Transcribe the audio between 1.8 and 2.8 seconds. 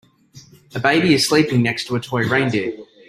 to a toy reindeer.